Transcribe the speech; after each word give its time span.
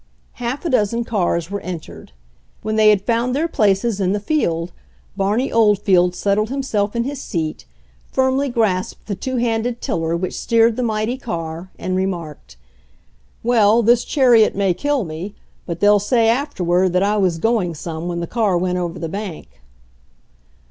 Half 0.41 0.65
a 0.65 0.69
dozen 0.71 1.03
cars 1.03 1.51
were 1.51 1.59
entered. 1.61 2.11
When 2.63 2.75
they 2.75 2.89
had 2.89 3.05
found 3.05 3.35
their 3.35 3.47
places 3.47 3.99
in 3.99 4.13
the 4.13 4.19
field 4.19 4.71
Barney 5.15 5.51
Old 5.51 5.77
field 5.77 6.15
settled 6.15 6.49
himself 6.49 6.95
in 6.95 7.03
his 7.03 7.19
sfcat, 7.19 7.65
firmly 8.11 8.49
grasped 8.49 9.05
the 9.05 9.13
two 9.13 9.37
handed 9.37 9.79
tiller 9.79 10.17
which 10.17 10.33
steered 10.35 10.75
the 10.75 10.81
mighty 10.81 11.17
car, 11.19 11.69
and 11.77 11.95
remarked, 11.95 12.57
"Well, 13.43 13.83
this 13.83 14.03
chariot 14.03 14.55
may 14.55 14.73
kill 14.73 15.03
me, 15.03 15.35
but 15.67 15.81
they'll 15.81 15.99
say 15.99 16.27
afterward 16.29 16.93
that 16.93 17.03
I 17.03 17.17
was 17.17 17.37
going 17.37 17.75
some 17.75 18.07
when 18.07 18.21
the 18.21 18.25
car 18.25 18.57
went 18.57 18.79
over 18.79 18.97
the 18.97 19.07
bank." 19.07 19.61